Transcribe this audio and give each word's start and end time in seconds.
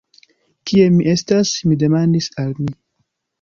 Kie 0.71 0.87
mi 0.95 1.05
estas? 1.13 1.51
mi 1.67 1.77
demandis 1.85 2.31
al 2.45 2.51
mi. 2.63 2.75